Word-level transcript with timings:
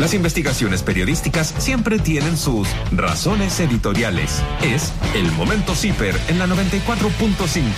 Las 0.00 0.14
investigaciones 0.14 0.82
periodísticas 0.82 1.54
siempre 1.58 1.98
tienen 1.98 2.38
sus 2.38 2.66
razones 2.90 3.60
editoriales. 3.60 4.42
Es 4.62 4.94
el 5.14 5.30
momento 5.32 5.74
CIPER 5.74 6.18
en 6.28 6.38
la 6.38 6.46
94.5. 6.46 7.68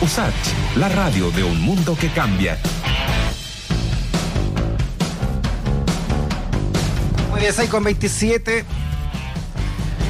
USACH, 0.00 0.32
la 0.78 0.88
radio 0.88 1.30
de 1.32 1.44
un 1.44 1.60
mundo 1.60 1.94
que 2.00 2.08
cambia. 2.08 2.56
Muy 7.30 7.40
bien, 7.40 7.52
6 7.52 7.68
con 7.68 7.84
27. 7.84 8.64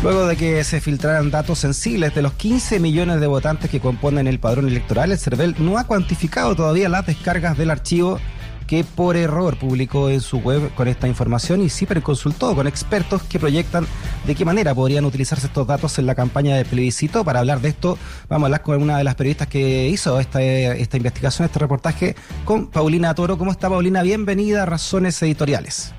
Luego 0.04 0.28
de 0.28 0.36
que 0.36 0.62
se 0.62 0.80
filtraran 0.80 1.32
datos 1.32 1.58
sensibles 1.58 2.14
de 2.14 2.22
los 2.22 2.34
15 2.34 2.78
millones 2.78 3.18
de 3.18 3.26
votantes 3.26 3.68
que 3.72 3.80
componen 3.80 4.28
el 4.28 4.38
padrón 4.38 4.68
electoral, 4.68 5.10
el 5.10 5.18
CERVEL 5.18 5.56
no 5.58 5.78
ha 5.78 5.84
cuantificado 5.88 6.54
todavía 6.54 6.88
las 6.88 7.06
descargas 7.06 7.58
del 7.58 7.72
archivo 7.72 8.20
que 8.66 8.84
por 8.84 9.16
error 9.16 9.58
publicó 9.58 10.10
en 10.10 10.20
su 10.20 10.38
web 10.38 10.74
con 10.74 10.88
esta 10.88 11.08
información 11.08 11.62
y 11.62 11.70
CIPER 11.70 12.02
consultó 12.02 12.54
con 12.54 12.66
expertos 12.66 13.22
que 13.22 13.38
proyectan 13.38 13.86
de 14.26 14.34
qué 14.34 14.44
manera 14.44 14.74
podrían 14.74 15.04
utilizarse 15.04 15.46
estos 15.46 15.66
datos 15.66 15.98
en 15.98 16.06
la 16.06 16.14
campaña 16.14 16.56
de 16.56 16.64
plebiscito. 16.64 17.24
Para 17.24 17.40
hablar 17.40 17.60
de 17.60 17.68
esto, 17.68 17.98
vamos 18.28 18.44
a 18.44 18.46
hablar 18.46 18.62
con 18.62 18.82
una 18.82 18.98
de 18.98 19.04
las 19.04 19.14
periodistas 19.14 19.48
que 19.48 19.88
hizo 19.88 20.18
esta, 20.18 20.42
esta 20.42 20.96
investigación, 20.96 21.46
este 21.46 21.58
reportaje, 21.58 22.16
con 22.44 22.68
Paulina 22.68 23.14
Toro. 23.14 23.38
¿Cómo 23.38 23.52
está 23.52 23.68
Paulina? 23.68 24.02
Bienvenida 24.02 24.64
a 24.64 24.66
Razones 24.66 25.22
Editoriales. 25.22 25.94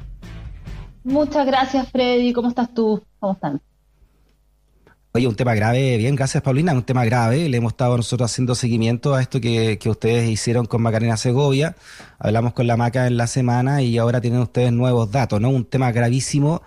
Muchas 1.03 1.45
gracias, 1.45 1.89
Freddy. 1.89 2.33
¿Cómo 2.33 2.49
estás 2.49 2.73
tú? 2.73 3.01
¿Cómo 3.19 3.33
están? 3.33 3.61
Oye, 5.17 5.25
un 5.25 5.35
tema 5.35 5.55
grave, 5.55 5.97
bien, 5.97 6.15
gracias 6.15 6.43
Paulina, 6.43 6.73
un 6.73 6.83
tema 6.83 7.03
grave. 7.03 7.49
Le 7.49 7.57
hemos 7.57 7.73
estado 7.73 7.97
nosotros 7.97 8.31
haciendo 8.31 8.53
seguimiento 8.53 9.15
a 9.15 9.21
esto 9.23 9.41
que, 9.41 9.79
ustedes 9.87 10.29
hicieron 10.29 10.67
con 10.67 10.83
Macarena 10.83 11.17
Segovia. 11.17 11.75
Hablamos 12.19 12.53
con 12.53 12.67
la 12.67 12.77
Maca 12.77 13.07
en 13.07 13.17
la 13.17 13.25
semana 13.25 13.81
y 13.81 13.97
ahora 13.97 14.21
tienen 14.21 14.41
ustedes 14.41 14.71
nuevos 14.71 15.09
datos, 15.11 15.41
¿no? 15.41 15.49
Un 15.49 15.65
tema 15.65 15.91
gravísimo 15.91 16.61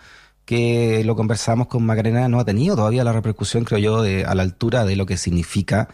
que 0.44 1.04
lo 1.04 1.14
conversamos 1.14 1.68
con 1.68 1.86
Macarena, 1.86 2.28
no 2.28 2.40
ha 2.40 2.44
tenido 2.44 2.74
todavía 2.74 3.04
la 3.04 3.12
repercusión, 3.12 3.62
creo 3.62 3.78
yo, 3.78 4.02
de, 4.02 4.24
a 4.24 4.34
la 4.34 4.42
altura 4.42 4.84
de 4.84 4.96
lo 4.96 5.06
que 5.06 5.16
significa 5.16 5.88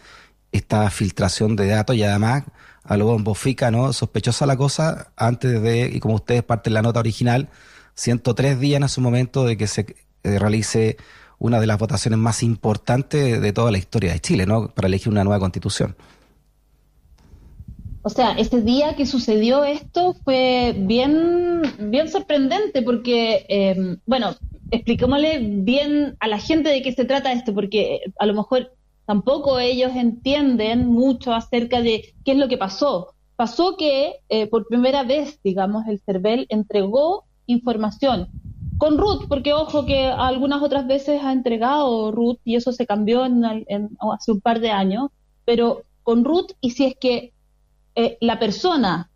esta 0.51 0.89
filtración 0.89 1.55
de 1.55 1.67
datos 1.67 1.95
y 1.95 2.01
además 2.01 2.45
a 2.83 2.97
lo 2.97 3.05
bombofica, 3.05 3.69
¿no? 3.69 3.93
Sospechosa 3.93 4.47
la 4.47 4.57
cosa 4.57 5.11
antes 5.15 5.61
de, 5.61 5.91
y 5.93 5.99
como 5.99 6.15
ustedes 6.15 6.41
parten 6.41 6.73
la 6.73 6.81
nota 6.81 7.01
original, 7.01 7.49
103 7.93 8.59
días 8.59 8.81
en 8.81 8.89
su 8.89 8.99
momento 8.99 9.45
de 9.45 9.57
que 9.57 9.67
se 9.67 9.95
eh, 10.23 10.39
realice 10.39 10.97
una 11.39 11.59
de 11.59 11.67
las 11.67 11.77
votaciones 11.77 12.19
más 12.19 12.43
importantes 12.43 13.41
de 13.41 13.53
toda 13.53 13.71
la 13.71 13.77
historia 13.77 14.13
de 14.13 14.19
Chile, 14.19 14.45
¿no? 14.45 14.69
Para 14.69 14.87
elegir 14.87 15.09
una 15.09 15.23
nueva 15.23 15.39
constitución. 15.39 15.95
O 18.01 18.09
sea, 18.09 18.31
ese 18.31 18.61
día 18.61 18.95
que 18.95 19.05
sucedió 19.05 19.65
esto 19.65 20.15
fue 20.23 20.73
bien, 20.77 21.61
bien 21.77 22.07
sorprendente 22.07 22.81
porque, 22.81 23.45
em, 23.49 23.97
bueno, 24.05 24.33
expliquémosle 24.71 25.39
bien 25.39 26.15
a 26.19 26.27
la 26.27 26.39
gente 26.39 26.69
de 26.69 26.81
qué 26.81 26.93
se 26.93 27.05
trata 27.05 27.33
esto, 27.33 27.53
porque 27.53 27.99
a 28.17 28.25
lo 28.25 28.33
mejor 28.33 28.71
tampoco 29.05 29.59
ellos 29.59 29.91
entienden 29.93 30.87
mucho 30.87 31.33
acerca 31.33 31.81
de 31.81 32.13
qué 32.23 32.31
es 32.31 32.37
lo 32.37 32.47
que 32.47 32.57
pasó. 32.57 33.13
Pasó 33.35 33.75
que 33.77 34.15
eh, 34.29 34.47
por 34.47 34.67
primera 34.67 35.03
vez, 35.03 35.39
digamos, 35.43 35.85
el 35.87 35.99
CERVEL 35.99 36.47
entregó 36.49 37.25
información 37.45 38.29
con 38.77 38.97
Ruth, 38.97 39.25
porque 39.27 39.53
ojo 39.53 39.85
que 39.85 40.05
algunas 40.05 40.61
otras 40.61 40.87
veces 40.87 41.23
ha 41.23 41.31
entregado 41.31 42.11
Ruth 42.11 42.37
y 42.43 42.55
eso 42.55 42.71
se 42.71 42.85
cambió 42.85 43.25
en, 43.25 43.43
hace 44.13 44.31
un 44.31 44.41
par 44.41 44.59
de 44.59 44.71
años, 44.71 45.09
pero 45.45 45.83
con 46.03 46.23
Ruth 46.23 46.51
y 46.61 46.71
si 46.71 46.85
es 46.85 46.95
que 46.95 47.33
eh, 47.95 48.17
la 48.21 48.39
persona 48.39 49.09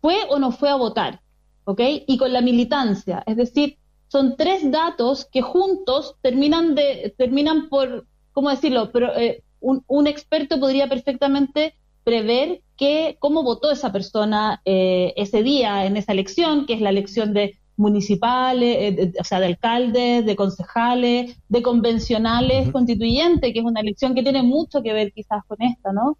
fue 0.00 0.16
o 0.28 0.38
no 0.38 0.52
fue 0.52 0.68
a 0.68 0.76
votar, 0.76 1.20
¿ok? 1.64 1.80
Y 2.06 2.18
con 2.18 2.32
la 2.32 2.42
militancia, 2.42 3.22
es 3.26 3.36
decir, 3.36 3.78
son 4.08 4.36
tres 4.36 4.70
datos 4.70 5.24
que 5.24 5.42
juntos 5.42 6.14
terminan 6.22 6.74
de 6.74 7.14
terminan 7.16 7.68
por, 7.68 8.06
¿cómo 8.32 8.50
decirlo? 8.50 8.92
Pero 8.92 9.16
eh, 9.16 9.42
un, 9.60 10.06
experto 10.06 10.60
podría 10.60 10.88
perfectamente 10.88 11.74
prever 12.04 12.60
que 12.76 13.16
cómo 13.18 13.42
votó 13.42 13.70
esa 13.70 13.90
persona 13.90 14.60
eh, 14.64 15.12
ese 15.16 15.42
día 15.42 15.86
en 15.86 15.96
esa 15.96 16.12
elección, 16.12 16.66
que 16.66 16.74
es 16.74 16.80
la 16.80 16.90
elección 16.90 17.34
de 17.34 17.58
municipales, 17.76 18.76
eh, 18.80 19.12
o 19.20 19.24
sea, 19.24 19.40
de 19.40 19.46
alcaldes, 19.46 20.24
de 20.24 20.36
concejales, 20.36 21.36
de 21.48 21.62
convencionales 21.62 22.70
constituyentes, 22.70 23.52
que 23.52 23.58
es 23.58 23.64
una 23.64 23.80
elección 23.80 24.14
que 24.14 24.22
tiene 24.22 24.42
mucho 24.42 24.82
que 24.82 24.92
ver 24.92 25.12
quizás 25.12 25.44
con 25.46 25.60
esta, 25.60 25.92
¿no? 25.92 26.18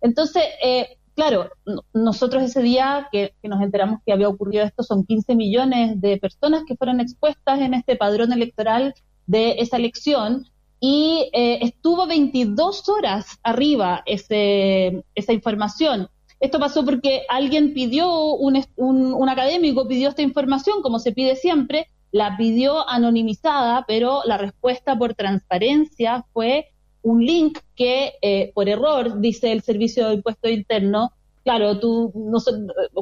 Entonces, 0.00 0.42
eh, 0.62 0.98
claro, 1.14 1.50
nosotros 1.92 2.42
ese 2.42 2.62
día 2.62 3.08
que, 3.12 3.34
nos 3.42 3.62
enteramos 3.62 4.00
que 4.04 4.12
había 4.12 4.28
ocurrido 4.28 4.64
esto, 4.64 4.82
son 4.82 5.04
15 5.04 5.34
millones 5.34 6.00
de 6.00 6.18
personas 6.18 6.64
que 6.66 6.76
fueron 6.76 7.00
expuestas 7.00 7.60
en 7.60 7.74
este 7.74 7.96
padrón 7.96 8.32
electoral 8.32 8.94
de 9.26 9.52
esa 9.58 9.76
elección 9.76 10.46
y 10.80 11.30
eh, 11.32 11.58
estuvo 11.62 12.06
22 12.06 12.88
horas 12.88 13.38
arriba 13.42 14.02
ese, 14.04 15.04
esa 15.14 15.32
información. 15.32 16.08
Esto 16.44 16.58
pasó 16.58 16.84
porque 16.84 17.22
alguien 17.30 17.72
pidió, 17.72 18.34
un, 18.34 18.62
un, 18.76 19.28
académico 19.30 19.88
pidió 19.88 20.10
esta 20.10 20.20
información, 20.20 20.82
como 20.82 20.98
se 20.98 21.12
pide 21.12 21.36
siempre, 21.36 21.88
la 22.12 22.36
pidió 22.36 22.86
anonimizada, 22.86 23.86
pero 23.88 24.20
la 24.26 24.36
respuesta 24.36 24.94
por 24.98 25.14
transparencia 25.14 26.26
fue 26.34 26.68
un 27.00 27.24
link 27.24 27.60
que 27.74 28.12
eh, 28.20 28.52
por 28.54 28.68
error, 28.68 29.22
dice 29.22 29.52
el 29.52 29.62
Servicio 29.62 30.06
de 30.06 30.16
Impuesto 30.16 30.46
Interno, 30.50 31.12
claro, 31.44 31.80
tú, 31.80 32.12
no, 32.14 32.38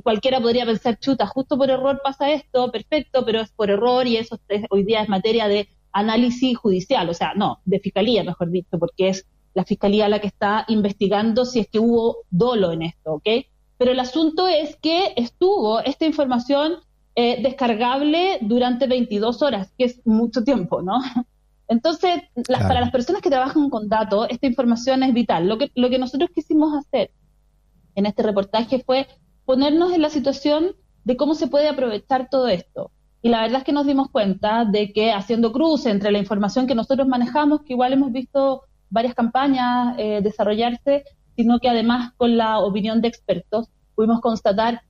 cualquiera 0.04 0.40
podría 0.40 0.64
pensar, 0.64 1.00
chuta, 1.00 1.26
justo 1.26 1.58
por 1.58 1.68
error 1.68 2.00
pasa 2.04 2.30
esto, 2.30 2.70
perfecto, 2.70 3.24
pero 3.26 3.40
es 3.40 3.50
por 3.50 3.70
error 3.70 4.06
y 4.06 4.18
eso 4.18 4.38
hoy 4.70 4.84
día 4.84 5.02
es 5.02 5.08
materia 5.08 5.48
de 5.48 5.68
análisis 5.90 6.56
judicial, 6.56 7.08
o 7.08 7.14
sea, 7.14 7.34
no, 7.34 7.58
de 7.64 7.80
fiscalía, 7.80 8.22
mejor 8.22 8.52
dicho, 8.52 8.78
porque 8.78 9.08
es 9.08 9.26
la 9.54 9.64
fiscalía 9.64 10.08
la 10.08 10.20
que 10.20 10.28
está 10.28 10.64
investigando 10.68 11.44
si 11.44 11.60
es 11.60 11.68
que 11.68 11.78
hubo 11.78 12.18
dolo 12.30 12.72
en 12.72 12.82
esto, 12.82 13.14
¿ok? 13.14 13.28
Pero 13.78 13.92
el 13.92 14.00
asunto 14.00 14.46
es 14.48 14.76
que 14.76 15.12
estuvo 15.16 15.80
esta 15.80 16.06
información 16.06 16.76
eh, 17.14 17.42
descargable 17.42 18.38
durante 18.40 18.86
22 18.86 19.42
horas, 19.42 19.72
que 19.76 19.84
es 19.84 20.00
mucho 20.06 20.44
tiempo, 20.44 20.82
¿no? 20.82 21.00
Entonces, 21.68 22.22
para 22.48 22.80
las 22.80 22.90
personas 22.90 23.22
que 23.22 23.30
trabajan 23.30 23.70
con 23.70 23.88
datos, 23.88 24.26
esta 24.30 24.46
información 24.46 25.02
es 25.02 25.14
vital. 25.14 25.48
Lo 25.48 25.58
que, 25.58 25.70
lo 25.74 25.88
que 25.88 25.98
nosotros 25.98 26.30
quisimos 26.34 26.76
hacer 26.76 27.10
en 27.94 28.06
este 28.06 28.22
reportaje 28.22 28.82
fue 28.84 29.06
ponernos 29.44 29.92
en 29.92 30.02
la 30.02 30.10
situación 30.10 30.76
de 31.04 31.16
cómo 31.16 31.34
se 31.34 31.46
puede 31.46 31.68
aprovechar 31.68 32.28
todo 32.30 32.48
esto. 32.48 32.90
Y 33.22 33.28
la 33.28 33.42
verdad 33.42 33.58
es 33.58 33.64
que 33.64 33.72
nos 33.72 33.86
dimos 33.86 34.10
cuenta 34.10 34.64
de 34.64 34.92
que 34.92 35.12
haciendo 35.12 35.52
cruce 35.52 35.90
entre 35.90 36.10
la 36.10 36.18
información 36.18 36.66
que 36.66 36.74
nosotros 36.74 37.06
manejamos, 37.06 37.62
que 37.62 37.72
igual 37.72 37.92
hemos 37.92 38.12
visto 38.12 38.62
varias 38.92 39.14
campañas 39.14 39.96
eh, 39.98 40.20
desarrollarse, 40.22 41.04
sino 41.34 41.58
que 41.58 41.68
además 41.68 42.12
con 42.16 42.36
la 42.36 42.60
opinión 42.60 43.00
de 43.00 43.08
expertos 43.08 43.68
pudimos 43.94 44.20
constatar, 44.20 44.82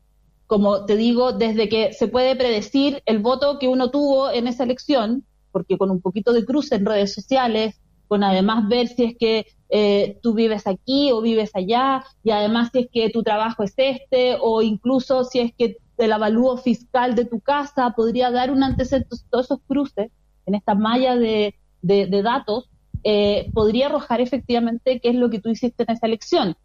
como 0.46 0.84
te 0.84 0.96
digo, 0.96 1.32
desde 1.32 1.68
que 1.68 1.92
se 1.92 2.08
puede 2.08 2.36
predecir 2.36 3.02
el 3.06 3.20
voto 3.20 3.58
que 3.58 3.68
uno 3.68 3.90
tuvo 3.90 4.30
en 4.30 4.48
esa 4.48 4.64
elección, 4.64 5.24
porque 5.52 5.78
con 5.78 5.90
un 5.90 6.00
poquito 6.00 6.32
de 6.32 6.44
cruce 6.44 6.74
en 6.74 6.84
redes 6.84 7.14
sociales, 7.14 7.80
con 8.08 8.24
además 8.24 8.68
ver 8.68 8.88
si 8.88 9.04
es 9.04 9.16
que 9.16 9.46
eh, 9.70 10.18
tú 10.22 10.34
vives 10.34 10.66
aquí 10.66 11.12
o 11.12 11.20
vives 11.22 11.52
allá, 11.54 12.04
y 12.24 12.32
además 12.32 12.70
si 12.72 12.80
es 12.80 12.88
que 12.92 13.08
tu 13.10 13.22
trabajo 13.22 13.62
es 13.62 13.72
este, 13.76 14.36
o 14.40 14.62
incluso 14.62 15.24
si 15.24 15.38
es 15.38 15.52
que 15.56 15.76
el 15.96 16.12
avalúo 16.12 16.56
fiscal 16.56 17.14
de 17.14 17.24
tu 17.24 17.40
casa 17.40 17.90
podría 17.96 18.30
dar 18.32 18.50
un 18.50 18.64
antecedente, 18.64 19.16
todos 19.30 19.46
esos 19.46 19.60
cruces 19.68 20.10
en 20.46 20.54
esta 20.56 20.74
malla 20.74 21.16
de, 21.16 21.54
de 21.82 22.22
datos 22.22 22.68
eh, 23.04 23.50
podría 23.52 23.86
arrojar 23.86 24.20
efectivamente 24.20 25.00
qué 25.00 25.10
es 25.10 25.14
lo 25.14 25.30
que 25.30 25.40
tú 25.40 25.50
hiciste 25.50 25.84
en 25.84 25.94
esa 25.94 26.06
elección. 26.06 26.56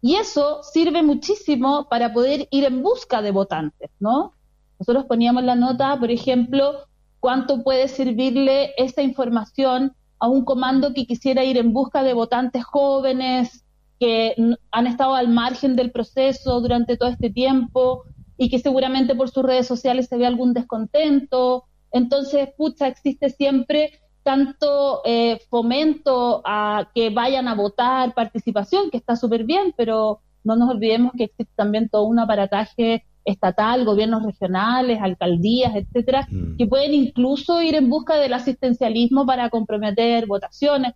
Y 0.00 0.16
eso 0.16 0.62
sirve 0.62 1.02
muchísimo 1.02 1.88
para 1.88 2.12
poder 2.12 2.48
ir 2.50 2.64
en 2.64 2.82
busca 2.82 3.22
de 3.22 3.30
votantes, 3.30 3.90
¿no? 4.00 4.34
Nosotros 4.78 5.04
poníamos 5.04 5.44
la 5.44 5.54
nota, 5.54 5.98
por 5.98 6.10
ejemplo, 6.10 6.88
cuánto 7.20 7.62
puede 7.62 7.86
servirle 7.86 8.72
esa 8.76 9.02
información 9.02 9.94
a 10.18 10.28
un 10.28 10.44
comando 10.44 10.92
que 10.92 11.06
quisiera 11.06 11.44
ir 11.44 11.56
en 11.56 11.72
busca 11.72 12.02
de 12.02 12.14
votantes 12.14 12.64
jóvenes 12.64 13.64
que 14.00 14.34
han 14.72 14.86
estado 14.88 15.14
al 15.14 15.28
margen 15.28 15.76
del 15.76 15.92
proceso 15.92 16.60
durante 16.60 16.96
todo 16.96 17.08
este 17.08 17.30
tiempo 17.30 18.02
y 18.36 18.50
que 18.50 18.58
seguramente 18.58 19.14
por 19.14 19.30
sus 19.30 19.44
redes 19.44 19.68
sociales 19.68 20.08
se 20.08 20.16
ve 20.16 20.26
algún 20.26 20.52
descontento. 20.52 21.64
Entonces, 21.92 22.48
pucha, 22.56 22.88
existe 22.88 23.30
siempre 23.30 24.00
tanto 24.22 25.02
eh, 25.04 25.40
fomento 25.50 26.42
a 26.44 26.88
que 26.94 27.10
vayan 27.10 27.48
a 27.48 27.54
votar, 27.54 28.14
participación, 28.14 28.90
que 28.90 28.96
está 28.96 29.16
súper 29.16 29.44
bien, 29.44 29.74
pero 29.76 30.20
no 30.44 30.56
nos 30.56 30.70
olvidemos 30.70 31.12
que 31.16 31.24
existe 31.24 31.52
también 31.56 31.88
todo 31.88 32.04
un 32.04 32.18
aparataje 32.18 33.04
estatal, 33.24 33.84
gobiernos 33.84 34.24
regionales, 34.24 35.00
alcaldías, 35.00 35.74
etcétera, 35.74 36.26
mm. 36.30 36.56
que 36.56 36.66
pueden 36.66 36.94
incluso 36.94 37.62
ir 37.62 37.74
en 37.74 37.88
busca 37.88 38.16
del 38.16 38.32
asistencialismo 38.32 39.24
para 39.26 39.50
comprometer 39.50 40.26
votaciones. 40.26 40.94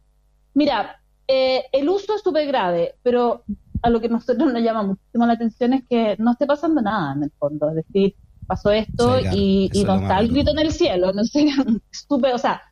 Mira, 0.55 1.01
eh, 1.29 1.65
el 1.73 1.89
uso 1.89 2.15
es 2.15 2.23
súper 2.23 2.47
grave, 2.47 2.95
pero 3.03 3.45
a 3.83 3.91
lo 3.91 4.01
que 4.01 4.09
nosotros 4.09 4.53
nos 4.53 4.63
llama 4.63 4.83
muchísimo 4.83 5.27
la 5.27 5.35
atención 5.35 5.75
es 5.75 5.85
que 5.89 6.17
no 6.19 6.33
esté 6.33 6.47
pasando 6.47 6.81
nada 6.81 7.15
en 7.15 7.25
el 7.25 7.33
fondo. 7.39 7.69
Es 7.71 7.77
decir, 7.77 8.15
pasó 8.47 8.71
esto 8.71 9.19
y, 9.33 9.71
no 9.85 9.97
está 9.97 10.19
el 10.19 10.29
grito 10.29 10.51
en 10.51 10.59
el 10.59 10.73
cielo, 10.73 11.13
no 11.13 11.25
sé, 11.25 11.49
o 12.09 12.39
sea, 12.39 12.63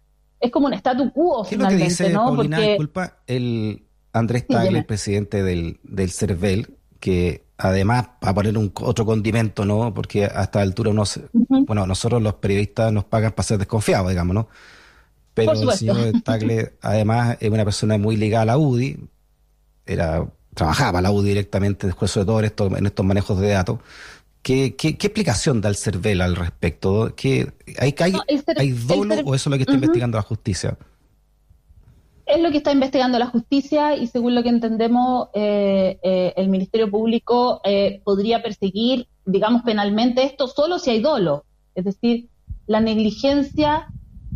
es 0.41 0.51
como 0.51 0.67
un 0.67 0.75
statu 0.75 1.13
quo 1.13 1.43
¿Qué 1.43 1.57
finalmente, 1.57 1.87
es 1.87 1.93
lo 1.93 1.97
que 1.99 2.05
dice, 2.05 2.15
¿no? 2.15 2.27
Paulina, 2.27 2.61
disculpa, 2.61 3.19
el 3.27 3.85
Andrés 4.13 4.47
Tagle, 4.47 4.79
el 4.79 4.85
presidente 4.85 5.43
del, 5.43 5.81
del 5.83 6.11
CERVEL, 6.11 6.77
que 7.01 7.45
además 7.59 8.09
va 8.25 8.31
a 8.31 8.35
poner 8.35 8.57
un, 8.57 8.73
otro 8.81 9.05
condimento, 9.05 9.65
¿no? 9.65 9.93
Porque 9.95 10.25
a 10.25 10.43
esta 10.43 10.61
altura 10.61 10.91
uno 10.91 11.05
bueno, 11.33 11.87
nosotros 11.87 12.23
los 12.23 12.35
periodistas 12.35 12.93
nos 12.93 13.05
pagan 13.05 13.33
para 13.33 13.47
ser 13.47 13.59
desconfiados, 13.59 14.09
digamos, 14.09 14.35
¿no? 14.35 14.49
Pero 15.35 15.53
el 15.53 15.71
señor 15.73 16.23
Tagle 16.23 16.75
además 16.81 17.37
es 17.41 17.51
una 17.51 17.65
persona 17.65 17.99
muy 17.99 18.17
ligada 18.17 18.43
a 18.43 18.47
la 18.47 18.59
UDI, 18.59 18.99
era 19.87 20.27
trabajaba 20.55 21.03
la 21.03 21.11
UDI 21.11 21.31
directamente 21.31 21.87
después 21.87 22.15
de 22.15 22.25
todo 22.25 22.41
esto, 22.41 22.77
en 22.77 22.87
estos 22.87 23.05
manejos 23.05 23.39
de 23.41 23.49
datos. 23.49 23.81
¿Qué, 24.44 24.76
qué, 24.76 24.88
explicación 24.91 25.62
da 25.62 25.70
el 25.70 25.76
CERVEL 25.76 26.20
al 26.20 26.37
respecto? 26.37 27.14
¿Qué, 27.17 27.50
¿Hay, 27.79 27.94
hay, 27.99 28.12
hay 28.58 28.70
dolo 28.73 29.14
o 29.25 29.35
eso 29.35 29.49
es 29.49 29.50
lo 29.52 29.56
que 29.56 29.62
está 29.62 29.73
investigando 29.73 30.19
la 30.19 30.23
justicia? 30.23 30.76
Es 32.26 32.43
lo 32.43 32.50
que 32.50 32.58
está 32.58 32.70
investigando 32.70 33.19
la 33.19 33.29
justicia 33.29 33.96
y 33.96 34.06
según 34.06 34.35
lo 34.35 34.43
que 34.43 34.50
entendemos, 34.50 35.29
eh, 35.32 35.99
eh, 36.02 36.35
el 36.37 36.50
Ministerio 36.50 36.91
Público 36.91 37.62
eh, 37.64 38.02
podría 38.05 38.43
perseguir, 38.43 39.08
digamos, 39.25 39.62
penalmente 39.62 40.25
esto 40.25 40.46
solo 40.46 40.79
si 40.79 40.91
hay 40.91 41.00
dolo. 41.00 41.46
Es 41.75 41.87
decir, 41.87 42.29
la 42.67 42.82
negligencia, 42.82 43.87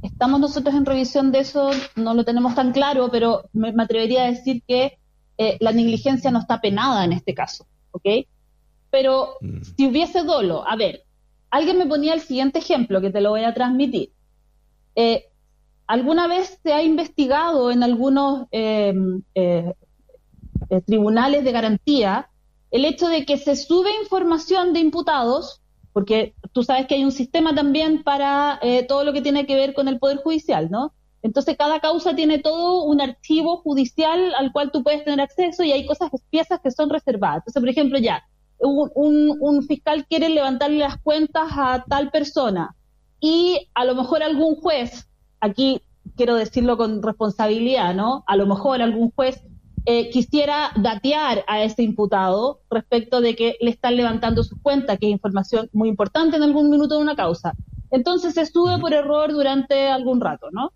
estamos 0.02 0.40
nosotros 0.40 0.74
en 0.74 0.86
revisión 0.86 1.32
de 1.32 1.40
eso, 1.40 1.70
no 1.96 2.14
lo 2.14 2.24
tenemos 2.24 2.54
tan 2.54 2.72
claro, 2.72 3.10
pero 3.12 3.50
me, 3.52 3.72
me 3.72 3.82
atrevería 3.82 4.22
a 4.22 4.30
decir 4.30 4.62
que 4.66 4.98
la 5.60 5.70
negligencia 5.70 6.30
no 6.30 6.40
está 6.40 6.62
penada 6.62 7.04
en 7.04 7.12
este 7.12 7.32
caso, 7.32 7.66
¿ok? 7.92 8.06
Pero 8.90 9.36
mm. 9.40 9.62
si 9.76 9.86
hubiese 9.86 10.22
dolo, 10.22 10.66
a 10.66 10.76
ver, 10.76 11.04
alguien 11.50 11.78
me 11.78 11.86
ponía 11.86 12.14
el 12.14 12.20
siguiente 12.20 12.58
ejemplo 12.58 13.00
que 13.00 13.10
te 13.10 13.20
lo 13.20 13.30
voy 13.30 13.44
a 13.44 13.54
transmitir. 13.54 14.12
Eh, 14.94 15.24
¿Alguna 15.86 16.26
vez 16.26 16.58
se 16.62 16.72
ha 16.72 16.82
investigado 16.82 17.70
en 17.70 17.82
algunos 17.82 18.46
eh, 18.52 18.92
eh, 19.34 19.72
tribunales 20.84 21.44
de 21.44 21.52
garantía 21.52 22.28
el 22.70 22.84
hecho 22.84 23.08
de 23.08 23.24
que 23.24 23.38
se 23.38 23.56
sube 23.56 23.88
información 24.02 24.74
de 24.74 24.80
imputados, 24.80 25.62
porque 25.94 26.34
tú 26.52 26.62
sabes 26.62 26.86
que 26.86 26.96
hay 26.96 27.04
un 27.04 27.12
sistema 27.12 27.54
también 27.54 28.02
para 28.02 28.60
todo 28.86 29.04
lo 29.04 29.14
que 29.14 29.22
tiene 29.22 29.46
que 29.46 29.54
ver 29.54 29.72
con 29.72 29.88
el 29.88 29.98
Poder 29.98 30.18
Judicial, 30.18 30.70
¿no? 30.70 30.92
Entonces 31.22 31.56
cada 31.56 31.80
causa 31.80 32.14
tiene 32.14 32.38
todo 32.38 32.84
un 32.84 33.00
archivo 33.00 33.56
judicial 33.58 34.34
al 34.34 34.52
cual 34.52 34.70
tú 34.70 34.82
puedes 34.82 35.04
tener 35.04 35.20
acceso 35.20 35.62
y 35.64 35.72
hay 35.72 35.86
cosas, 35.86 36.10
piezas 36.30 36.60
que 36.60 36.70
son 36.70 36.90
reservadas. 36.90 37.38
Entonces, 37.38 37.60
por 37.60 37.68
ejemplo, 37.68 37.98
ya, 37.98 38.22
un, 38.60 39.62
fiscal 39.66 40.06
quiere 40.06 40.28
levantarle 40.28 40.78
las 40.78 40.98
cuentas 40.98 41.48
a 41.56 41.84
tal 41.88 42.10
persona 42.10 42.74
y 43.20 43.68
a 43.74 43.84
lo 43.84 43.94
mejor 43.94 44.22
algún 44.22 44.56
juez, 44.56 45.08
aquí 45.40 45.82
quiero 46.16 46.34
decirlo 46.34 46.76
con 46.76 47.02
responsabilidad, 47.02 47.94
¿no? 47.94 48.24
A 48.26 48.36
lo 48.36 48.46
mejor 48.46 48.82
algún 48.82 49.10
juez 49.10 49.42
eh, 49.86 50.10
quisiera 50.10 50.70
datear 50.76 51.44
a 51.46 51.62
ese 51.62 51.82
imputado 51.82 52.60
respecto 52.70 53.20
de 53.20 53.34
que 53.34 53.56
le 53.60 53.70
están 53.70 53.96
levantando 53.96 54.42
sus 54.42 54.60
cuentas, 54.60 54.98
que 54.98 55.06
es 55.06 55.12
información 55.12 55.68
muy 55.72 55.88
importante 55.88 56.36
en 56.36 56.42
algún 56.42 56.70
minuto 56.70 56.96
de 56.96 57.02
una 57.02 57.16
causa. 57.16 57.54
Entonces 57.90 58.34
se 58.34 58.46
sube 58.46 58.78
por 58.78 58.92
error 58.92 59.32
durante 59.32 59.88
algún 59.88 60.20
rato, 60.20 60.48
¿no? 60.50 60.72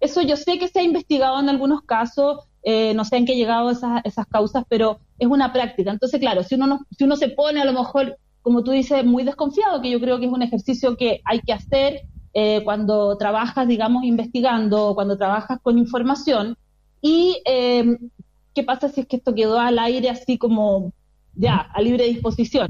Eso 0.00 0.22
yo 0.22 0.36
sé 0.36 0.58
que 0.58 0.68
se 0.68 0.80
ha 0.80 0.82
investigado 0.82 1.40
en 1.40 1.48
algunos 1.48 1.82
casos, 1.82 2.44
eh, 2.62 2.94
no 2.94 3.04
sé 3.04 3.16
en 3.16 3.26
qué 3.26 3.34
llegado 3.34 3.70
esas, 3.70 4.02
esas 4.04 4.26
causas, 4.26 4.64
pero 4.68 5.00
es 5.18 5.28
una 5.28 5.52
práctica. 5.52 5.90
Entonces, 5.90 6.20
claro, 6.20 6.42
si 6.42 6.54
uno, 6.54 6.66
no, 6.66 6.80
si 6.90 7.04
uno 7.04 7.16
se 7.16 7.28
pone 7.28 7.60
a 7.60 7.64
lo 7.64 7.72
mejor, 7.72 8.18
como 8.42 8.62
tú 8.62 8.72
dices, 8.72 9.04
muy 9.04 9.24
desconfiado, 9.24 9.80
que 9.80 9.90
yo 9.90 10.00
creo 10.00 10.18
que 10.18 10.26
es 10.26 10.32
un 10.32 10.42
ejercicio 10.42 10.96
que 10.96 11.20
hay 11.24 11.40
que 11.40 11.52
hacer 11.52 12.02
eh, 12.32 12.62
cuando 12.64 13.16
trabajas, 13.16 13.68
digamos, 13.68 14.04
investigando, 14.04 14.94
cuando 14.94 15.16
trabajas 15.16 15.58
con 15.62 15.78
información, 15.78 16.56
y 17.00 17.40
eh, 17.44 17.96
qué 18.54 18.62
pasa 18.62 18.88
si 18.88 19.02
es 19.02 19.06
que 19.06 19.16
esto 19.16 19.34
quedó 19.34 19.58
al 19.58 19.78
aire 19.78 20.08
así 20.08 20.38
como 20.38 20.92
ya, 21.34 21.56
a 21.56 21.80
libre 21.80 22.06
disposición. 22.06 22.68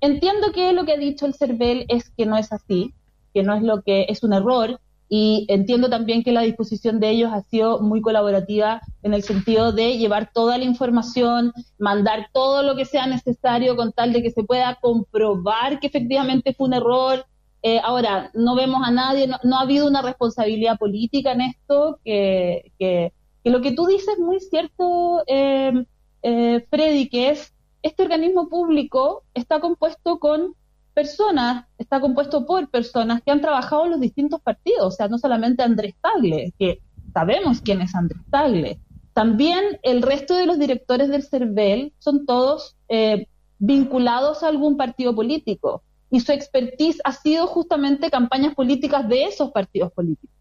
Entiendo 0.00 0.52
que 0.52 0.72
lo 0.72 0.84
que 0.84 0.92
ha 0.92 0.98
dicho 0.98 1.26
el 1.26 1.34
CERVEL 1.34 1.86
es 1.88 2.10
que 2.10 2.26
no 2.26 2.36
es 2.36 2.52
así, 2.52 2.94
que 3.32 3.42
no 3.42 3.54
es 3.54 3.62
lo 3.62 3.82
que 3.82 4.06
es 4.08 4.22
un 4.22 4.32
error, 4.32 4.80
y 5.08 5.46
entiendo 5.48 5.90
también 5.90 6.22
que 6.24 6.32
la 6.32 6.40
disposición 6.40 6.98
de 6.98 7.10
ellos 7.10 7.30
ha 7.32 7.42
sido 7.42 7.80
muy 7.80 8.00
colaborativa 8.00 8.80
en 9.02 9.14
el 9.14 9.22
sentido 9.22 9.72
de 9.72 9.98
llevar 9.98 10.30
toda 10.32 10.56
la 10.58 10.64
información, 10.64 11.52
mandar 11.78 12.30
todo 12.32 12.62
lo 12.62 12.74
que 12.74 12.84
sea 12.84 13.06
necesario 13.06 13.76
con 13.76 13.92
tal 13.92 14.12
de 14.12 14.22
que 14.22 14.30
se 14.30 14.44
pueda 14.44 14.78
comprobar 14.80 15.78
que 15.78 15.88
efectivamente 15.88 16.54
fue 16.54 16.68
un 16.68 16.74
error. 16.74 17.26
Eh, 17.62 17.80
ahora, 17.82 18.30
no 18.34 18.54
vemos 18.54 18.82
a 18.84 18.90
nadie, 18.90 19.26
no, 19.26 19.56
ha 19.56 19.62
habido 19.62 19.86
una 19.86 20.02
responsabilidad 20.02 20.78
política 20.78 21.32
en 21.32 21.42
esto, 21.42 21.98
que, 22.04 22.72
que, 22.78 23.12
lo 23.44 23.60
que 23.60 23.72
tú 23.72 23.86
dices 23.86 24.08
es 24.08 24.18
muy 24.18 24.40
cierto, 24.40 25.22
eh, 25.26 25.84
eh, 26.22 26.66
Freddy, 26.70 27.08
que 27.08 27.30
es, 27.30 27.54
este 27.82 28.02
organismo 28.02 28.48
público 28.48 29.24
está 29.34 29.60
compuesto 29.60 30.18
con 30.18 30.54
personas, 30.94 31.66
está 31.76 32.00
compuesto 32.00 32.46
por 32.46 32.70
personas 32.70 33.22
que 33.22 33.30
han 33.30 33.40
trabajado 33.40 33.84
en 33.84 33.90
los 33.92 34.00
distintos 34.00 34.40
partidos, 34.40 34.86
o 34.86 34.90
sea, 34.90 35.08
no 35.08 35.18
solamente 35.18 35.62
Andrés 35.62 35.94
Tagle, 36.00 36.54
que 36.58 36.80
sabemos 37.12 37.60
quién 37.60 37.82
es 37.82 37.94
Andrés 37.94 38.22
Tagle, 38.30 38.78
también 39.14 39.78
el 39.82 40.02
resto 40.02 40.34
de 40.34 40.46
los 40.46 40.58
directores 40.58 41.08
del 41.08 41.22
CERVEL 41.22 41.92
son 41.98 42.26
todos 42.26 42.76
eh, 42.88 43.28
vinculados 43.58 44.42
a 44.42 44.48
algún 44.48 44.76
partido 44.76 45.14
político. 45.14 45.82
Y 46.10 46.20
su 46.20 46.32
expertise 46.32 47.00
ha 47.04 47.12
sido 47.12 47.46
justamente 47.46 48.10
campañas 48.10 48.54
políticas 48.54 49.08
de 49.08 49.24
esos 49.24 49.52
partidos 49.52 49.92
políticos. 49.92 50.36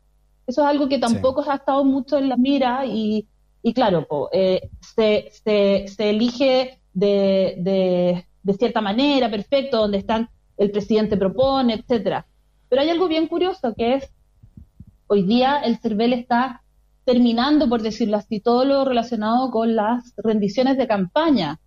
Eso 0.46 0.62
es 0.62 0.68
algo 0.68 0.90
que 0.90 0.98
tampoco 0.98 1.44
ha 1.50 1.56
estado 1.56 1.86
mucho 1.86 2.18
en 2.18 2.30
la 2.30 2.36
mira 2.36 2.86
y, 2.86 3.28
claro, 3.74 4.08
eh, 4.34 4.70
se, 4.96 5.32
se, 5.32 6.10
elige 6.10 6.80
de, 6.94 7.56
de, 7.60 8.26
de, 8.42 8.54
cierta 8.56 8.82
manera, 8.82 9.32
perfecto, 9.32 9.78
donde 9.78 10.00
están 10.00 10.30
el 10.58 10.72
presidente 10.72 11.18
propone, 11.18 11.76
etcétera. 11.76 12.26
Pero 12.70 12.82
hay 12.82 12.90
algo 12.90 13.08
bien 13.08 13.28
curioso 13.28 13.74
que 13.76 13.96
es, 13.96 14.10
hoy 15.08 15.24
día 15.24 15.60
el 15.60 15.78
CERVEL 15.78 16.14
está 16.14 16.64
terminando, 17.06 17.68
por 17.68 17.82
decirlo 17.82 18.18
así, 18.18 18.40
todo 18.40 18.66
lo 18.66 18.86
relacionado 18.86 19.52
con 19.52 19.76
las 19.76 20.14
rendiciones 20.18 20.78
de 20.78 20.88
campaña. 20.88 21.60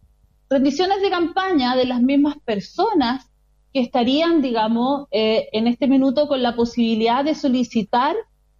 Rendiciones 0.48 1.02
de 1.02 1.10
campaña 1.10 1.76
de 1.76 1.84
las 1.84 2.00
mismas 2.00 2.36
personas 2.44 3.30
que 3.72 3.80
estarían, 3.80 4.40
digamos, 4.40 5.06
eh, 5.10 5.48
en 5.52 5.66
este 5.66 5.86
minuto 5.86 6.28
con 6.28 6.42
la 6.42 6.56
posibilidad 6.56 7.24
de 7.24 7.34
solicitar 7.34 8.16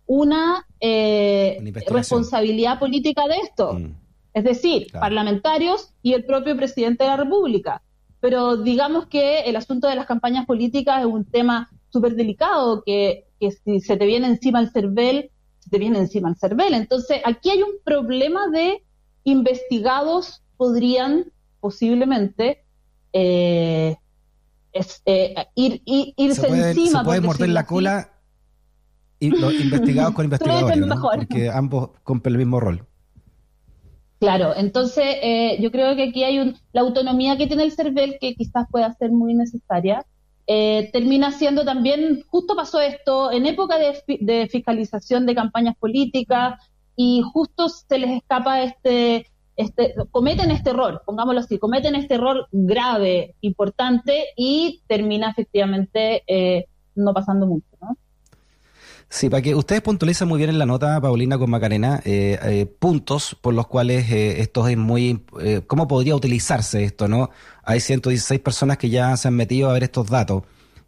una, 0.06 0.66
eh, 0.80 1.58
responsabilidad 1.86 2.78
política 2.78 3.26
de 3.26 3.36
esto. 3.38 3.74
Mm. 3.74 3.94
Es 4.34 4.44
decir, 4.44 4.88
parlamentarios 4.92 5.94
y 6.02 6.12
el 6.12 6.24
propio 6.26 6.56
presidente 6.56 7.04
de 7.04 7.10
la 7.10 7.16
República 7.16 7.82
pero 8.20 8.56
digamos 8.56 9.06
que 9.06 9.40
el 9.40 9.56
asunto 9.56 9.88
de 9.88 9.94
las 9.94 10.06
campañas 10.06 10.46
políticas 10.46 11.00
es 11.00 11.06
un 11.06 11.24
tema 11.24 11.70
súper 11.88 12.14
delicado, 12.14 12.82
que, 12.84 13.26
si 13.64 13.80
se 13.80 13.96
te 13.96 14.06
viene 14.06 14.26
encima 14.26 14.60
el 14.60 14.70
CERVEL, 14.70 15.30
se 15.58 15.70
te 15.70 15.78
viene 15.78 15.98
encima 15.98 16.28
el 16.28 16.36
CERVEL. 16.36 16.74
Entonces, 16.74 17.20
aquí 17.24 17.50
hay 17.50 17.62
un 17.62 17.72
problema 17.84 18.48
de 18.48 18.82
investigados 19.24 20.42
podrían 20.56 21.26
posiblemente 21.60 22.64
eh, 23.12 23.96
eh, 25.04 25.34
ir, 25.54 25.82
irse 25.84 26.46
encima. 26.46 27.00
Se 27.00 27.04
puede 27.04 27.20
morder 27.20 27.48
la 27.50 27.66
cola 27.66 28.12
y 29.18 29.30
los 29.30 29.54
investigados 29.54 30.14
con 30.14 30.24
investigadores, 30.26 30.86
porque 31.16 31.50
ambos 31.50 31.90
cumplen 32.02 32.34
el 32.34 32.38
mismo 32.38 32.60
rol. 32.60 32.86
Claro, 34.18 34.54
entonces 34.56 35.04
eh, 35.22 35.58
yo 35.60 35.70
creo 35.70 35.94
que 35.94 36.04
aquí 36.04 36.24
hay 36.24 36.38
un, 36.38 36.56
la 36.72 36.80
autonomía 36.80 37.36
que 37.36 37.46
tiene 37.46 37.64
el 37.64 37.72
CERVEL, 37.72 38.16
que 38.18 38.34
quizás 38.34 38.66
pueda 38.70 38.92
ser 38.94 39.10
muy 39.10 39.34
necesaria, 39.34 40.06
eh, 40.46 40.90
termina 40.92 41.32
siendo 41.32 41.64
también, 41.64 42.22
justo 42.28 42.56
pasó 42.56 42.80
esto, 42.80 43.30
en 43.30 43.46
época 43.46 43.76
de, 43.78 44.48
fiscalización 44.48 45.26
de 45.26 45.34
campañas 45.34 45.76
políticas, 45.76 46.58
y 46.94 47.22
justo 47.30 47.68
se 47.68 47.98
les 47.98 48.10
escapa 48.10 48.62
este, 48.62 49.26
este, 49.56 49.94
cometen 50.10 50.50
este 50.50 50.70
error, 50.70 51.02
pongámoslo 51.04 51.40
así, 51.40 51.58
cometen 51.58 51.94
este 51.94 52.14
error 52.14 52.46
grave, 52.52 53.34
importante, 53.42 54.28
y 54.34 54.82
termina 54.86 55.30
efectivamente 55.30 56.22
eh, 56.26 56.66
no 56.94 57.12
pasando 57.12 57.46
mucho, 57.46 57.68
¿no? 57.82 57.98
Sí, 59.08 59.30
para 59.30 59.40
que 59.40 59.54
ustedes 59.54 59.82
puntualicen 59.82 60.26
muy 60.28 60.38
bien 60.38 60.50
en 60.50 60.58
la 60.58 60.66
nota, 60.66 61.00
Paulina 61.00 61.38
con 61.38 61.48
Macarena, 61.48 62.02
eh, 62.04 62.38
eh, 62.42 62.66
puntos 62.66 63.36
por 63.40 63.54
los 63.54 63.66
cuales 63.66 64.10
eh, 64.10 64.40
esto 64.40 64.66
es 64.66 64.76
muy... 64.76 65.24
¿Cómo 65.66 65.86
podría 65.88 66.14
utilizarse 66.16 66.84
esto, 66.84 67.08
no? 67.08 67.30
Hay 67.62 67.80
116 67.80 68.40
personas 68.40 68.78
que 68.78 68.90
ya 68.90 69.16
se 69.16 69.28
han 69.28 69.34
metido 69.34 69.70
a 69.70 69.72
ver 69.72 69.84
estos 69.84 70.08
datos. 70.08 70.42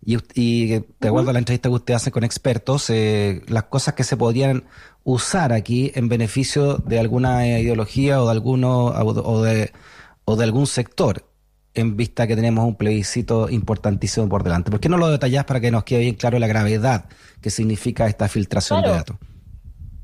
Y, 0.04 0.18
y 0.34 0.66
de 1.00 1.08
acuerdo 1.08 1.30
a 1.30 1.32
la 1.32 1.38
entrevista 1.38 1.68
que 1.68 1.74
usted 1.76 1.94
hace 1.94 2.10
con 2.10 2.24
expertos, 2.24 2.90
las 3.46 3.64
cosas 3.64 3.94
que 3.94 4.04
se 4.04 4.16
podrían 4.16 4.64
usar 5.04 5.52
aquí 5.52 5.92
en 5.94 6.08
beneficio 6.08 6.78
de 6.78 6.98
alguna 6.98 7.46
ideología 7.46 8.20
o 8.22 8.26
de 8.26 8.32
alguno 8.32 8.86
o 8.86 9.42
de, 9.42 9.72
o 10.24 10.36
de 10.36 10.44
algún 10.44 10.66
sector. 10.66 11.24
En 11.74 11.96
vista 11.96 12.26
que 12.26 12.36
tenemos 12.36 12.64
un 12.64 12.76
plebiscito 12.76 13.48
importantísimo 13.48 14.28
por 14.28 14.42
delante? 14.42 14.70
¿Por 14.70 14.80
qué 14.80 14.88
no 14.88 14.98
lo 14.98 15.08
detallas 15.08 15.44
para 15.44 15.60
que 15.60 15.70
nos 15.70 15.84
quede 15.84 16.00
bien 16.00 16.14
claro 16.14 16.38
la 16.38 16.46
gravedad 16.46 17.06
que 17.40 17.50
significa 17.50 18.06
esta 18.06 18.28
filtración 18.28 18.82
de 18.82 18.88
datos? 18.90 19.16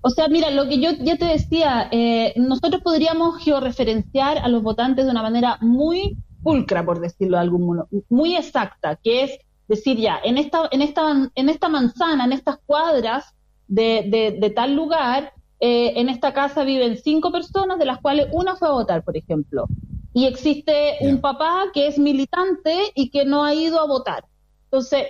O 0.07 0.11
sea, 0.11 0.29
mira, 0.29 0.51
lo 0.51 0.69
que 0.69 0.81
yo 0.81 0.91
ya 1.01 1.17
te 1.17 1.25
decía, 1.25 1.89
eh, 1.91 2.35
nosotros 2.37 2.83
podríamos 2.83 3.43
georreferenciar 3.43 4.39
a 4.39 4.49
los 4.49 4.63
votantes 4.63 5.07
de 5.07 5.11
una 5.11 5.23
manera 5.23 5.57
muy 5.63 6.19
pulcra, 6.43 6.85
por 6.85 7.01
decirlo 7.01 7.39
de 7.39 7.43
algún 7.43 7.67
modo, 7.67 7.89
muy 8.11 8.37
exacta, 8.37 8.97
que 9.03 9.25
es 9.25 9.39
decir, 9.67 9.97
ya, 9.97 10.21
en 10.23 10.37
esta, 10.37 10.69
en 10.71 10.83
esta, 10.83 11.31
en 11.35 11.49
esta 11.49 11.69
manzana, 11.71 12.27
en 12.27 12.33
estas 12.33 12.59
cuadras 12.67 13.35
de, 13.67 14.37
de, 14.39 14.51
tal 14.51 14.75
lugar, 14.75 15.33
eh, 15.59 15.95
en 15.97 16.11
esta 16.11 16.35
casa 16.35 16.65
viven 16.65 16.99
cinco 16.99 17.33
personas, 17.33 17.79
de 17.79 17.87
las 17.87 17.99
cuales 18.01 18.29
una 18.33 18.57
fue 18.57 18.69
a 18.69 18.73
votar, 18.73 19.03
por 19.05 19.17
ejemplo. 19.17 19.67
Y 20.15 20.27
existe 20.27 20.95
un 21.01 21.21
papá 21.21 21.65
que 21.75 21.89
es 21.89 21.99
militante 21.99 22.93
y 22.95 23.11
que 23.11 23.25
no 23.25 23.45
ha 23.45 23.53
ido 23.53 23.81
a 23.81 23.87
votar. 23.87 24.25
Entonces, 24.67 25.09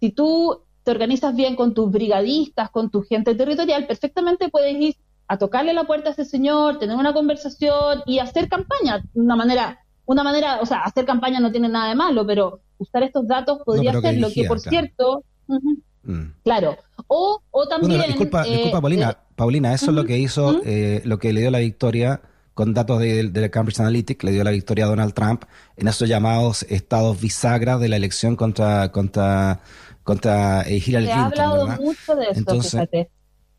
si 0.00 0.10
tú 0.10 0.62
te 0.82 0.90
organizas 0.90 1.36
bien 1.36 1.56
con 1.56 1.74
tus 1.74 1.90
brigadistas, 1.90 2.70
con 2.70 2.90
tu 2.90 3.02
gente 3.02 3.34
territorial, 3.34 3.86
perfectamente 3.86 4.48
puedes 4.48 4.74
ir 4.74 4.96
a 5.28 5.36
tocarle 5.36 5.74
la 5.74 5.84
puerta 5.84 6.08
a 6.08 6.12
ese 6.12 6.24
señor, 6.24 6.78
tener 6.78 6.96
una 6.96 7.12
conversación 7.12 8.02
y 8.06 8.18
hacer 8.18 8.48
campaña. 8.48 8.98
De 9.12 9.20
una 9.20 9.36
manera, 9.36 9.78
una 10.06 10.24
manera, 10.24 10.60
o 10.62 10.66
sea, 10.66 10.78
hacer 10.78 11.04
campaña 11.04 11.38
no 11.38 11.52
tiene 11.52 11.68
nada 11.68 11.90
de 11.90 11.94
malo, 11.94 12.26
pero 12.26 12.60
usar 12.78 13.02
estos 13.02 13.26
datos 13.26 13.58
podría 13.64 14.00
ser 14.00 14.18
lo 14.18 14.30
que, 14.30 14.44
por 14.44 14.60
cierto, 14.60 15.22
mm. 15.48 16.24
claro, 16.44 16.78
o, 17.08 17.42
o 17.50 17.68
también... 17.68 18.02
disculpa, 18.06 18.44
disculpa, 18.44 18.78
eh, 18.78 18.80
Paulina, 18.80 19.10
eh, 19.10 19.16
Paulina, 19.34 19.74
eso 19.74 19.90
es 19.90 19.94
lo 19.94 20.04
que 20.04 20.18
hizo, 20.18 20.62
eh, 20.64 21.02
lo 21.04 21.18
que 21.18 21.32
le 21.32 21.40
dio 21.40 21.50
la 21.50 21.58
victoria 21.58 22.22
con 22.56 22.72
datos 22.72 23.00
de, 23.00 23.28
de, 23.28 23.50
Cambridge 23.50 23.80
Analytica, 23.80 24.26
le 24.26 24.32
dio 24.32 24.42
la 24.42 24.50
victoria 24.50 24.86
a 24.86 24.88
Donald 24.88 25.12
Trump 25.12 25.44
en 25.76 25.88
esos 25.88 26.08
llamados 26.08 26.62
estados 26.70 27.20
bisagra 27.20 27.76
de 27.76 27.90
la 27.90 27.96
elección 27.96 28.34
contra, 28.34 28.90
contra 28.92 29.60
contra 30.04 30.62
eh, 30.62 30.76
Hillary 30.76 31.04
Clinton. 31.04 31.18
ha 31.18 31.26
hablado 31.26 31.66
mucho 31.82 32.16
de 32.16 32.24
eso, 32.24 32.38
Entonces, 32.38 32.70
fíjate. 32.70 33.10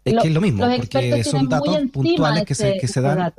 Es 0.03 0.15
que 0.19 0.27
es 0.29 0.33
lo 0.33 0.41
mismo, 0.41 0.65
porque 0.77 1.23
son 1.23 1.47
datos 1.47 1.77
puntuales 1.93 2.43
que 2.45 2.55
se, 2.55 2.77
que 2.79 2.87
se 2.87 3.01
dan 3.01 3.33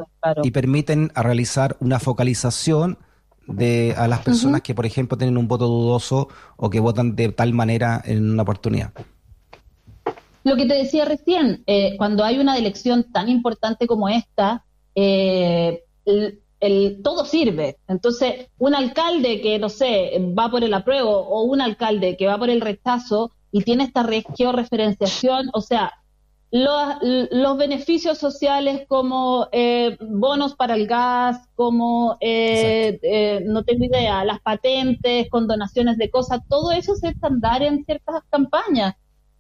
y 0.45 0.53
permiten 0.53 1.11
a 1.17 1.25
realizar 1.25 1.77
una 1.81 1.99
focalización 1.99 2.99
de 3.49 3.95
a 3.97 4.07
las 4.07 4.21
personas 4.21 4.61
que, 4.63 4.77
por 4.77 4.87
ejemplo, 4.87 5.19
tienen 5.19 5.39
un 5.39 5.49
voto 5.49 5.67
dudoso 5.67 6.29
o 6.57 6.71
que 6.71 6.79
votan 6.79 7.17
de 7.17 7.31
tal 7.31 7.53
manera 7.53 8.01
en 8.05 8.31
una 8.31 8.43
oportunidad. 8.43 8.93
Lo 10.45 10.55
que 10.55 10.67
te 10.67 10.75
decía 10.75 11.05
recién, 11.05 11.65
eh, 11.67 11.97
cuando 11.97 12.23
hay 12.23 12.39
una 12.39 12.57
elección 12.57 13.11
tan 13.11 13.29
importante 13.29 13.89
como 13.89 14.09
esta, 14.09 14.65
eh, 15.01 15.85
el, 16.61 17.03
todo 17.03 17.25
sirve. 17.25 17.77
Entonces, 17.87 18.49
un 18.59 18.75
alcalde 18.75 19.41
que, 19.41 19.59
no 19.59 19.69
sé, 19.69 20.19
va 20.37 20.51
por 20.51 20.65
el 20.65 20.75
apruebo 20.75 21.11
o 21.11 21.43
un 21.45 21.61
alcalde 21.61 22.17
que 22.17 22.27
va 22.27 22.39
por 22.39 22.51
el 22.51 22.61
rechazo 22.61 23.33
y 23.53 23.63
tiene 23.63 23.85
esta 23.85 24.07
georreferenciación, 24.37 25.51
o 25.53 25.61
sea, 25.61 25.93
los, 26.51 26.97
los 27.31 27.59
beneficios 27.59 28.19
sociales 28.19 28.87
como 28.89 29.49
eh, 29.53 29.97
bonos 30.01 30.55
para 30.55 30.75
el 30.75 30.87
gas, 30.87 31.47
como, 31.55 32.17
eh, 32.21 32.99
eh, 33.03 33.43
no 33.45 33.65
tengo 33.65 33.85
idea, 33.85 34.25
las 34.25 34.41
patentes 34.41 35.29
con 35.31 35.47
donaciones 35.47 35.99
de 35.99 36.11
cosas, 36.11 36.41
todo 36.49 36.73
eso 36.73 36.95
se 36.97 37.09
estándar 37.09 37.63
en 37.63 37.85
ciertas 37.85 38.23
campañas. 38.31 38.95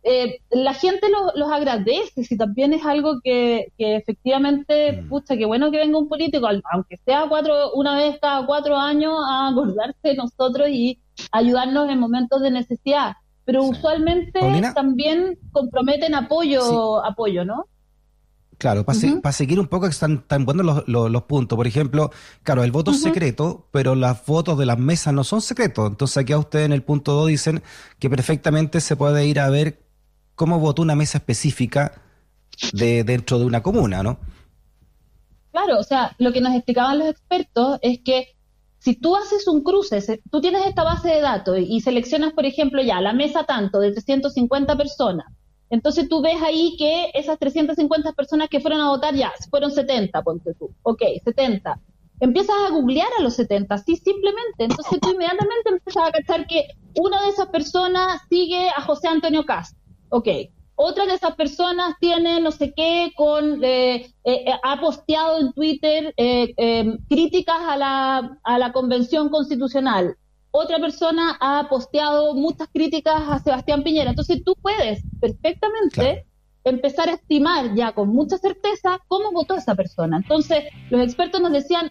Eh, 0.04 0.40
la 0.50 0.74
gente 0.74 1.08
los 1.34 1.50
agradece, 1.50 2.24
si 2.24 2.36
también 2.36 2.72
es 2.72 2.84
algo 2.84 3.20
que, 3.22 3.72
efectivamente, 3.78 4.92
mm. 4.92 5.08
pucha, 5.08 5.36
qué 5.36 5.44
bueno 5.44 5.70
que 5.70 5.78
venga 5.78 5.98
un 5.98 6.08
político, 6.08 6.46
aunque 6.72 6.98
sea 7.04 7.26
cuatro, 7.28 7.72
una 7.74 7.96
vez 7.96 8.18
cada 8.20 8.46
cuatro 8.46 8.76
años, 8.76 9.14
a 9.28 9.48
acordarse 9.48 9.98
de 10.02 10.14
nosotros 10.14 10.68
y 10.70 11.00
ayudarnos 11.32 11.90
en 11.90 11.98
momentos 11.98 12.40
de 12.40 12.50
necesidad. 12.50 13.14
Pero 13.44 13.64
usualmente 13.64 14.40
también 14.74 15.38
comprometen 15.52 16.14
apoyo, 16.14 17.04
apoyo, 17.04 17.44
¿no? 17.44 17.64
Claro, 18.58 18.84
para, 18.84 19.32
seguir 19.32 19.60
un 19.60 19.68
poco, 19.68 19.86
están 19.86 20.26
tan 20.26 20.44
buenos 20.44 20.84
los, 20.86 21.22
puntos. 21.22 21.56
Por 21.56 21.68
ejemplo, 21.68 22.10
claro, 22.42 22.64
el 22.64 22.72
voto 22.72 22.90
es 22.90 23.00
secreto, 23.00 23.68
pero 23.70 23.94
las 23.94 24.20
fotos 24.20 24.58
de 24.58 24.66
las 24.66 24.78
mesas 24.78 25.14
no 25.14 25.22
son 25.22 25.40
secretos. 25.40 25.88
Entonces 25.88 26.16
aquí 26.18 26.32
a 26.32 26.38
ustedes 26.38 26.66
en 26.66 26.72
el 26.72 26.82
punto 26.82 27.12
2 27.12 27.28
dicen 27.28 27.62
que 28.00 28.10
perfectamente 28.10 28.80
se 28.80 28.96
puede 28.96 29.26
ir 29.26 29.38
a 29.38 29.48
ver 29.48 29.87
cómo 30.38 30.58
votó 30.60 30.80
una 30.80 30.94
mesa 30.94 31.18
específica 31.18 32.00
de 32.72 33.04
dentro 33.04 33.38
de 33.38 33.44
una 33.44 33.62
comuna, 33.62 34.02
¿no? 34.02 34.18
Claro, 35.50 35.78
o 35.78 35.82
sea, 35.82 36.14
lo 36.18 36.32
que 36.32 36.40
nos 36.40 36.54
explicaban 36.54 37.00
los 37.00 37.08
expertos 37.08 37.78
es 37.82 38.00
que 38.04 38.36
si 38.78 38.94
tú 38.94 39.16
haces 39.16 39.48
un 39.48 39.62
cruce, 39.64 40.22
tú 40.30 40.40
tienes 40.40 40.64
esta 40.64 40.84
base 40.84 41.08
de 41.08 41.20
datos 41.20 41.58
y 41.58 41.80
seleccionas, 41.80 42.32
por 42.32 42.46
ejemplo, 42.46 42.80
ya 42.80 43.00
la 43.00 43.12
mesa 43.12 43.44
tanto 43.44 43.80
de 43.80 43.90
350 43.90 44.76
personas, 44.76 45.26
entonces 45.70 46.08
tú 46.08 46.22
ves 46.22 46.40
ahí 46.40 46.76
que 46.78 47.10
esas 47.14 47.38
350 47.38 48.12
personas 48.12 48.48
que 48.48 48.60
fueron 48.60 48.80
a 48.80 48.90
votar 48.90 49.14
ya 49.14 49.32
fueron 49.50 49.72
70, 49.72 50.22
ponte 50.22 50.54
tú. 50.54 50.70
Ok, 50.82 51.02
70. 51.24 51.80
Empiezas 52.20 52.56
a 52.66 52.70
googlear 52.70 53.08
a 53.18 53.22
los 53.22 53.34
70, 53.34 53.76
sí, 53.78 53.96
simplemente. 53.96 54.64
Entonces 54.64 54.98
tú 55.00 55.10
inmediatamente 55.10 55.70
empiezas 55.70 56.08
a 56.08 56.12
cachar 56.12 56.46
que 56.46 56.68
una 56.94 57.20
de 57.22 57.28
esas 57.28 57.48
personas 57.48 58.22
sigue 58.30 58.68
a 58.70 58.82
José 58.82 59.08
Antonio 59.08 59.44
Castro 59.44 59.87
ok, 60.10 60.28
otra 60.80 61.06
de 61.06 61.14
esas 61.14 61.34
personas 61.34 61.96
tiene 61.98 62.40
no 62.40 62.52
sé 62.52 62.72
qué 62.72 63.12
con 63.16 63.64
eh, 63.64 63.96
eh, 63.96 64.12
eh, 64.24 64.52
ha 64.62 64.80
posteado 64.80 65.40
en 65.40 65.52
Twitter 65.52 66.14
críticas 67.08 67.56
a 67.66 67.76
la, 67.76 68.38
a 68.44 68.58
la 68.58 68.72
convención 68.72 69.28
constitucional. 69.28 70.16
Otra 70.52 70.78
persona 70.78 71.36
ha 71.40 71.68
posteado 71.68 72.32
muchas 72.34 72.68
críticas 72.72 73.22
a 73.28 73.40
Sebastián 73.40 73.82
Piñera. 73.82 74.10
Entonces 74.10 74.44
tú 74.44 74.54
puedes 74.62 75.02
perfectamente 75.20 76.24
empezar 76.62 77.08
a 77.08 77.14
estimar 77.14 77.74
ya 77.74 77.90
con 77.90 78.10
mucha 78.10 78.38
certeza 78.38 79.00
cómo 79.08 79.32
votó 79.32 79.56
esa 79.56 79.74
persona. 79.74 80.18
Entonces 80.18 80.62
los 80.90 81.02
expertos 81.02 81.40
nos 81.40 81.50
decían 81.50 81.90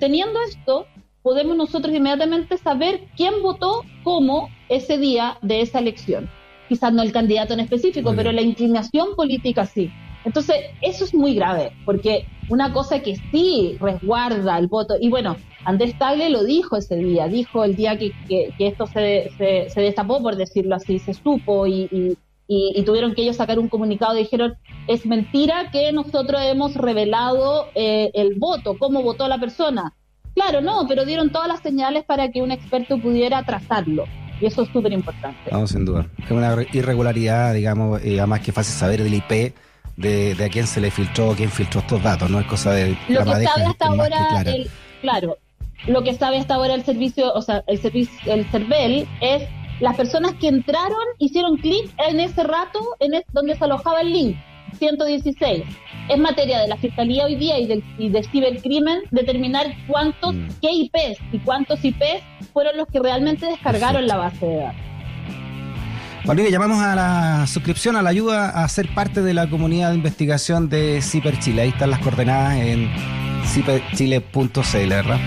teniendo 0.00 0.40
esto 0.42 0.86
podemos 1.22 1.56
nosotros 1.56 1.94
inmediatamente 1.94 2.58
saber 2.58 3.06
quién 3.16 3.42
votó 3.42 3.82
cómo 4.02 4.48
ese 4.68 4.98
día 4.98 5.38
de 5.40 5.60
esa 5.60 5.78
elección 5.78 6.28
quizás 6.68 6.92
no 6.92 7.02
el 7.02 7.12
candidato 7.12 7.54
en 7.54 7.60
específico, 7.60 8.12
pero 8.16 8.32
la 8.32 8.42
inclinación 8.42 9.14
política 9.16 9.66
sí. 9.66 9.90
Entonces, 10.24 10.56
eso 10.80 11.04
es 11.04 11.14
muy 11.14 11.34
grave, 11.34 11.72
porque 11.84 12.26
una 12.48 12.72
cosa 12.72 13.00
que 13.00 13.16
sí 13.30 13.76
resguarda 13.78 14.58
el 14.58 14.68
voto, 14.68 14.94
y 14.98 15.10
bueno, 15.10 15.36
Andrés 15.64 15.98
Tagle 15.98 16.30
lo 16.30 16.44
dijo 16.44 16.76
ese 16.76 16.96
día, 16.96 17.28
dijo 17.28 17.64
el 17.64 17.76
día 17.76 17.98
que, 17.98 18.12
que, 18.28 18.54
esto 18.58 18.86
se, 18.86 19.30
se, 19.38 19.80
destapó, 19.80 20.22
por 20.22 20.36
decirlo 20.36 20.76
así, 20.76 20.98
se 20.98 21.14
supo 21.14 21.66
y, 21.66 22.16
y, 22.46 22.82
tuvieron 22.84 23.14
que 23.14 23.22
ellos 23.22 23.36
sacar 23.36 23.58
un 23.58 23.68
comunicado, 23.68 24.14
dijeron, 24.14 24.54
es 24.88 25.06
mentira 25.06 25.70
que 25.70 25.92
nosotros 25.92 26.40
hemos 26.42 26.74
revelado 26.74 27.68
eh, 27.74 28.10
el 28.14 28.34
voto, 28.38 28.76
cómo 28.78 29.02
votó 29.02 29.28
la 29.28 29.38
persona. 29.38 29.94
Claro, 30.34 30.60
no, 30.60 30.86
pero 30.88 31.04
dieron 31.04 31.30
todas 31.30 31.48
las 31.48 31.60
señales 31.60 32.04
para 32.04 32.30
que 32.30 32.42
un 32.42 32.50
experto 32.50 32.98
pudiera 32.98 33.44
trazarlo. 33.44 34.04
Y 34.44 34.48
eso 34.48 34.60
es 34.60 34.68
súper 34.68 34.92
importante. 34.92 35.50
No, 35.50 35.66
sin 35.66 35.86
duda. 35.86 36.06
Es 36.22 36.30
una 36.30 36.54
irregularidad, 36.74 37.54
digamos, 37.54 38.04
y 38.04 38.18
además 38.18 38.40
que 38.40 38.52
fácil 38.52 38.74
saber 38.74 39.02
del 39.02 39.14
IP 39.14 39.54
de, 39.96 40.34
de, 40.34 40.44
a 40.44 40.50
quién 40.50 40.66
se 40.66 40.82
le 40.82 40.90
filtró, 40.90 41.32
quién 41.34 41.50
filtró 41.50 41.80
estos 41.80 42.02
datos, 42.02 42.28
no 42.28 42.40
es 42.40 42.46
cosa 42.46 42.72
de... 42.72 42.90
Lo 43.08 43.24
que 43.24 43.30
sabe 43.30 43.64
hasta 43.64 43.86
ahora, 43.86 44.42
el, 44.44 44.68
claro, 45.00 45.38
lo 45.86 46.02
que 46.02 46.12
sabe 46.12 46.40
hasta 46.40 46.56
ahora 46.56 46.74
el 46.74 46.84
servicio, 46.84 47.32
o 47.32 47.40
sea, 47.40 47.64
el 47.66 47.80
servicio, 47.80 48.34
el 48.34 48.44
CERVEL 48.50 49.08
es 49.22 49.48
las 49.80 49.96
personas 49.96 50.34
que 50.34 50.48
entraron, 50.48 51.06
hicieron 51.18 51.56
clic 51.56 51.90
en 52.06 52.20
ese 52.20 52.42
rato 52.42 52.80
en 53.00 53.22
donde 53.32 53.56
se 53.56 53.64
alojaba 53.64 54.02
el 54.02 54.12
link, 54.12 54.36
116 54.74 55.62
es 56.08 56.18
materia 56.18 56.60
de 56.60 56.68
la 56.68 56.76
Fiscalía 56.76 57.24
hoy 57.24 57.36
día 57.36 57.58
y 57.58 57.66
del, 57.66 57.82
y 57.98 58.12
cibercrimen 58.30 59.00
determinar 59.10 59.66
cuántos, 59.86 60.34
mm. 60.34 60.48
qué 60.60 60.70
IPs 60.70 61.18
y 61.32 61.38
cuántos 61.38 61.84
IPs 61.84 62.22
fueron 62.52 62.76
los 62.76 62.86
que 62.88 63.00
realmente 63.00 63.46
descargaron 63.46 64.06
la 64.06 64.16
base 64.16 64.46
de 64.46 64.56
datos. 64.56 64.80
Valeria, 66.26 66.52
llamamos 66.52 66.78
a 66.78 66.94
la 66.94 67.46
suscripción, 67.46 67.96
a 67.96 68.02
la 68.02 68.08
ayuda 68.08 68.64
a 68.64 68.66
ser 68.68 68.88
parte 68.94 69.20
de 69.20 69.34
la 69.34 69.48
comunidad 69.50 69.90
de 69.90 69.96
investigación 69.96 70.70
de 70.70 71.02
Ciper 71.02 71.38
Chile. 71.38 71.62
Ahí 71.62 71.68
están 71.68 71.90
las 71.90 71.98
coordenadas 71.98 72.56
en 72.56 72.90
ciperchile.cl, 73.44 74.88
¿verdad? 74.88 75.20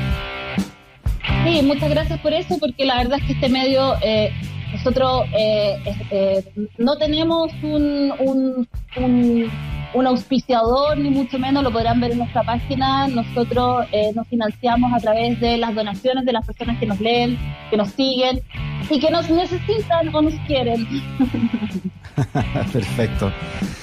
Sí, 1.45 1.61
muchas 1.61 1.89
gracias 1.91 2.19
por 2.19 2.33
eso, 2.33 2.57
porque 2.59 2.83
la 2.85 2.97
verdad 2.97 3.19
es 3.19 3.25
que 3.25 3.33
este 3.33 3.49
medio, 3.49 3.93
eh, 4.01 4.31
nosotros 4.77 5.25
eh, 5.37 5.77
eh, 6.11 6.43
no 6.77 6.97
tenemos 6.97 7.51
un, 7.63 8.13
un 8.19 9.49
un 9.93 10.07
auspiciador, 10.07 10.97
ni 10.97 11.09
mucho 11.09 11.39
menos, 11.39 11.63
lo 11.63 11.71
podrán 11.71 11.99
ver 11.99 12.11
en 12.11 12.19
nuestra 12.19 12.43
página. 12.43 13.07
Nosotros 13.07 13.85
eh, 13.91 14.11
nos 14.13 14.27
financiamos 14.27 14.93
a 14.93 14.99
través 14.99 15.39
de 15.39 15.57
las 15.57 15.73
donaciones 15.73 16.25
de 16.25 16.33
las 16.33 16.45
personas 16.45 16.77
que 16.79 16.85
nos 16.85 16.99
leen, 16.99 17.37
que 17.69 17.77
nos 17.77 17.89
siguen 17.91 18.41
y 18.89 18.99
que 18.99 19.09
nos 19.09 19.29
necesitan 19.29 20.13
o 20.13 20.21
nos 20.21 20.33
quieren. 20.45 20.87
Perfecto. 22.73 23.31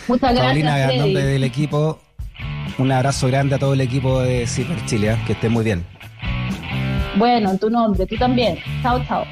Muchas 0.08 0.34
gracias. 0.34 0.46
Paulina, 0.46 0.92
en 0.92 1.00
nombre 1.00 1.24
del 1.24 1.44
equipo, 1.44 2.00
un 2.78 2.92
abrazo 2.92 3.26
grande 3.28 3.54
a 3.54 3.58
todo 3.58 3.74
el 3.74 3.80
equipo 3.80 4.20
de 4.20 4.46
Ciper 4.46 4.84
Chile, 4.86 5.16
que 5.26 5.32
esté 5.32 5.48
muy 5.48 5.64
bien. 5.64 5.84
Bueno, 7.16 7.50
en 7.50 7.58
tu 7.58 7.70
nombre, 7.70 8.06
tú 8.06 8.16
también. 8.16 8.58
Chao, 8.82 9.02
chao. 9.06 9.24